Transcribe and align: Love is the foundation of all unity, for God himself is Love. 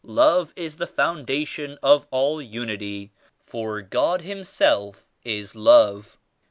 Love 0.03 0.51
is 0.55 0.77
the 0.77 0.87
foundation 0.87 1.77
of 1.83 2.07
all 2.09 2.41
unity, 2.41 3.11
for 3.45 3.83
God 3.83 4.23
himself 4.23 5.11
is 5.23 5.55
Love. 5.55 6.17